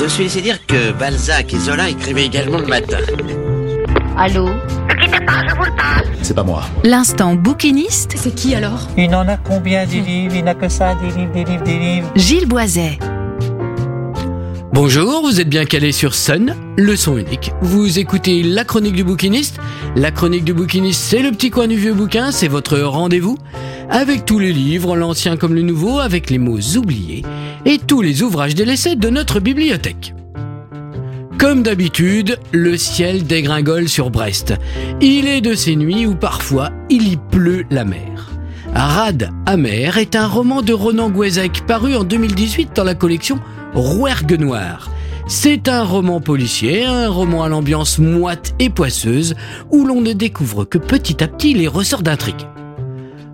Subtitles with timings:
[0.00, 2.98] Je suis laissé dire que Balzac et Zola écrivaient également le matin.
[4.16, 4.48] Allô
[6.22, 6.62] C'est pas moi.
[6.84, 10.94] L'instant bouquiniste, C'est qui alors Il en a combien des livres Il n'a que ça,
[10.94, 12.12] des livres, des livres, des livres.
[12.14, 13.00] Gilles Boiset.
[14.72, 17.50] Bonjour, vous êtes bien calé sur Sun, le son unique.
[17.60, 19.58] Vous écoutez la chronique du bouquiniste.
[19.96, 23.36] La chronique du bouquiniste, c'est le petit coin du vieux bouquin, c'est votre rendez-vous.
[23.90, 27.24] Avec tous les livres, l'ancien comme le nouveau, avec les mots oubliés
[27.68, 30.14] et tous les ouvrages délaissés de notre bibliothèque.
[31.38, 34.54] Comme d'habitude, le ciel dégringole sur Brest.
[35.02, 38.30] Il est de ces nuits où parfois il y pleut la mer.
[38.74, 43.38] Rad amer est un roman de Ronan Gouezek paru en 2018 dans la collection
[43.74, 44.90] Rouergue Noir.
[45.26, 49.34] C'est un roman policier, un roman à l'ambiance moite et poisseuse
[49.70, 52.46] où l'on ne découvre que petit à petit les ressorts d'intrigue.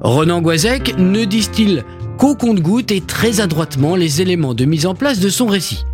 [0.00, 1.82] Ronan Gouezek ne distille
[2.22, 5.84] qu'au compte-gouttes et très adroitement les éléments de mise en place de son récit.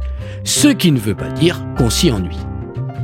[0.44, 2.36] Ce qui ne veut pas dire qu'on s'y ennuie.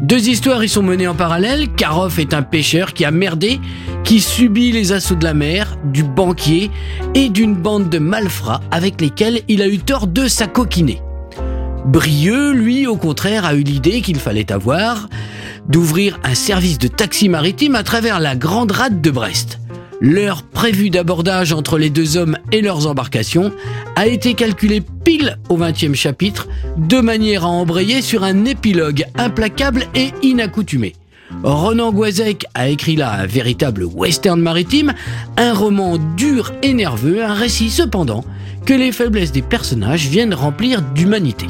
[0.03, 1.73] Deux histoires y sont menées en parallèle.
[1.73, 3.61] Karoff est un pêcheur qui a merdé,
[4.05, 6.71] qui subit les assauts de la mer, du banquier
[7.15, 11.01] et d'une bande de malfrats avec lesquels il a eu tort de s'acoquiner.
[11.87, 15.09] Brieux, lui, au contraire, a eu l'idée qu'il fallait avoir
[15.67, 19.61] d'ouvrir un service de taxi maritime à travers la grande rade de Brest.
[20.01, 23.53] L'heure prévue d'abordage entre les deux hommes et leurs embarcations
[23.97, 29.87] a été calculée pile au 20e chapitre, de manière à embrayer sur un épilogue implacable
[29.95, 30.95] et inaccoutumé.
[31.43, 34.93] Ronan Gouezek a écrit là un véritable western maritime,
[35.37, 38.25] un roman dur et nerveux, un récit cependant
[38.67, 41.47] que les faiblesses des personnages viennent remplir d'humanité.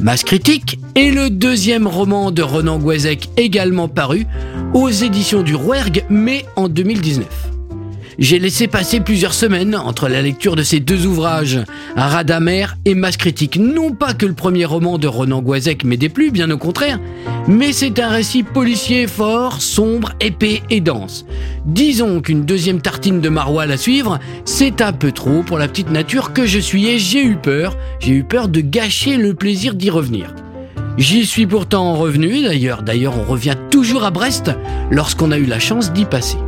[0.00, 4.26] Masse critique est le deuxième roman de Ronan Gouezek également paru
[4.74, 7.26] aux éditions du Rouergue, mais en 2019.
[8.18, 11.60] J'ai laissé passer plusieurs semaines entre la lecture de ces deux ouvrages,
[11.94, 13.56] Radamer et Masse critique.
[13.60, 16.98] Non pas que le premier roman de Ronan Gouezek m'ait déplu, bien au contraire,
[17.46, 21.26] mais c'est un récit policier fort, sombre, épais et dense.
[21.64, 25.92] Disons qu'une deuxième tartine de maroilles à suivre, c'est un peu trop pour la petite
[25.92, 29.74] nature que je suis et j'ai eu peur, j'ai eu peur de gâcher le plaisir
[29.74, 30.34] d'y revenir.
[30.98, 34.50] J'y suis pourtant revenu, d'ailleurs, d'ailleurs on revient toujours à Brest
[34.90, 36.38] lorsqu'on a eu la chance d'y passer.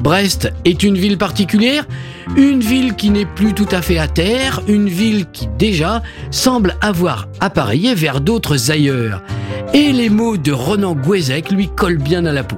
[0.00, 1.86] Brest est une ville particulière,
[2.34, 6.74] une ville qui n'est plus tout à fait à terre, une ville qui déjà semble
[6.80, 9.22] avoir appareillé vers d'autres ailleurs.
[9.74, 12.56] Et les mots de Ronan Gouezek lui collent bien à la peau.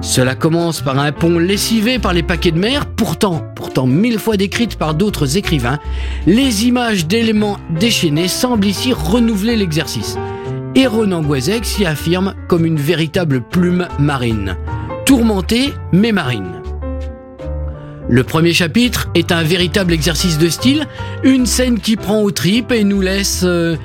[0.00, 4.36] Cela commence par un pont lessivé par les paquets de mer, pourtant, pourtant mille fois
[4.36, 5.78] décrites par d'autres écrivains,
[6.26, 10.16] les images d'éléments déchaînés semblent ici renouveler l'exercice.
[10.74, 14.56] Et Ronan Gouezek s'y affirme comme une véritable plume marine
[15.08, 16.60] tourmentée mais marine.
[18.10, 20.86] Le premier chapitre est un véritable exercice de style,
[21.22, 23.76] une scène qui prend aux tripes et nous laisse, euh,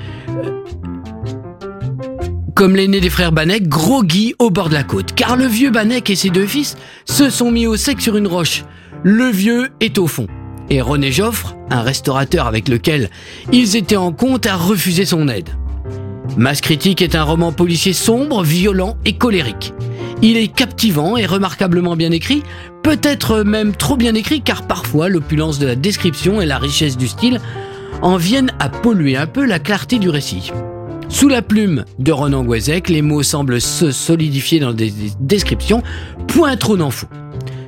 [2.54, 5.14] comme l'aîné des frères Banek, groggy au bord de la côte.
[5.14, 8.28] Car le vieux Banek et ses deux fils se sont mis au sec sur une
[8.28, 8.64] roche.
[9.02, 10.28] Le vieux est au fond.
[10.70, 13.10] Et René Joffre, un restaurateur avec lequel
[13.52, 15.50] ils étaient en compte, a refusé son aide.
[16.36, 19.74] Masse critique est un roman policier sombre, violent et colérique.
[20.22, 22.42] Il est captivant et remarquablement bien écrit,
[22.82, 27.08] peut-être même trop bien écrit car parfois l'opulence de la description et la richesse du
[27.08, 27.40] style
[28.00, 30.50] en viennent à polluer un peu la clarté du récit.
[31.08, 35.82] Sous la plume de Ronan Gouezek, les mots semblent se solidifier dans des descriptions,
[36.26, 36.90] point trop n'en.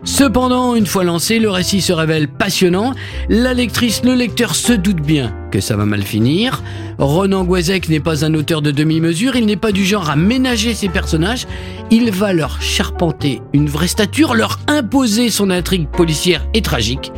[0.04, 2.94] Cependant, une fois lancé, le récit se révèle passionnant.
[3.28, 6.62] La lectrice, le lecteur se doute bien que ça va mal finir.
[6.98, 10.74] Ronan Gouezek n'est pas un auteur de demi-mesure, il n'est pas du genre à ménager
[10.74, 11.46] ses personnages.
[11.90, 17.10] Il va leur charpenter une vraie stature, leur imposer son intrigue policière et tragique.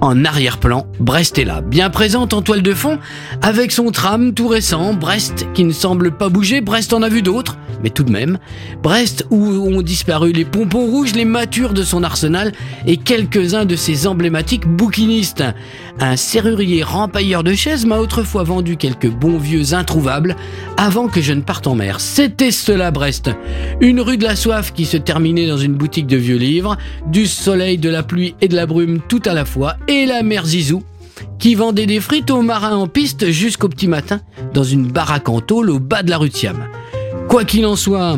[0.00, 3.00] En arrière-plan, Brest est là, bien présente en toile de fond,
[3.42, 7.20] avec son tram tout récent, Brest qui ne semble pas bouger, Brest en a vu
[7.20, 8.38] d'autres, mais tout de même,
[8.82, 12.52] Brest où ont disparu les pompons rouges, les matures de son arsenal
[12.86, 15.44] et quelques-uns de ses emblématiques bouquinistes.
[16.00, 20.36] Un serrurier rempailleur de chaises m'a autrefois vendu quelques bons vieux introuvables
[20.76, 22.00] avant que je ne parte en mer.
[22.00, 23.30] C'était cela Brest.
[23.80, 26.76] Une rue de la soif qui se terminait dans une boutique de vieux livres,
[27.06, 30.22] du soleil, de la pluie et de la brume tout à la fois, et la
[30.22, 30.82] mère Zizou
[31.38, 34.20] qui vendait des frites aux marins en piste jusqu'au petit matin
[34.54, 36.64] dans une baraque en tôle au bas de la rue de Siam.
[37.28, 38.16] Quoi qu'il en soit,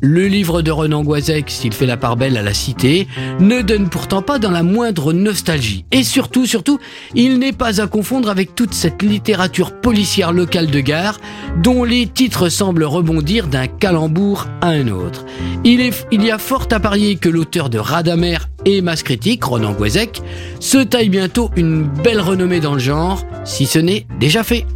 [0.00, 3.06] le livre de Renan Gouezek, s'il fait la part belle à la cité,
[3.38, 5.84] ne donne pourtant pas dans la moindre nostalgie.
[5.92, 6.80] Et surtout, surtout,
[7.14, 11.20] il n'est pas à confondre avec toute cette littérature policière locale de gare,
[11.62, 15.24] dont les titres semblent rebondir d'un calembour à un autre.
[15.62, 20.20] Il, y a fort à parier que l'auteur de Radamer et Masse Critique, Ronan Gouezek,
[20.58, 24.66] se taille bientôt une belle renommée dans le genre, si ce n'est déjà fait.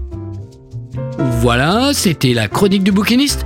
[1.19, 3.46] Voilà, c'était la chronique du bouquiniste.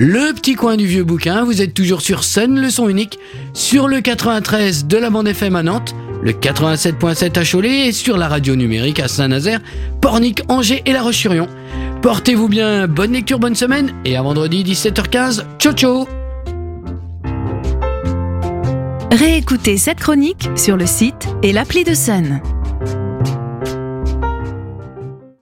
[0.00, 3.18] Le petit coin du vieux bouquin, vous êtes toujours sur Sun, le son unique,
[3.52, 5.92] sur le 93 de la bande FM à Nantes,
[6.22, 9.58] le 87.7 à Cholet et sur la radio numérique à Saint-Nazaire,
[10.00, 11.48] Pornic, Angers et La Roche-sur-Yon.
[12.00, 15.42] Portez-vous bien, bonne lecture, bonne semaine et à vendredi 17h15.
[15.58, 16.06] Ciao ciao
[19.10, 22.40] Réécoutez cette chronique sur le site et l'appli de Sun.